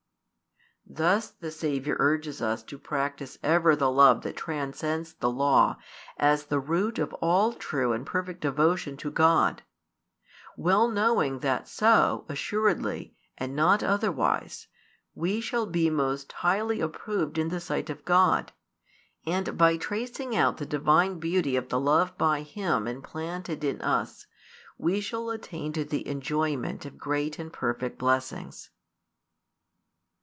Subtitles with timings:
[0.93, 5.77] Thus the Saviour urges us to practise ever the love that transcends the Law
[6.17, 9.61] as the root of all true and perfect devotion to God;
[10.57, 14.67] well knowing that so, assuredly, and not otherwise,
[15.15, 18.51] we shall be most highly approved in the sight of God,
[19.25, 24.27] and by tracing out the Divine beauty of the love by Him implanted in us
[24.77, 28.71] we shall attain to the enjoyment of great and perfect blessings.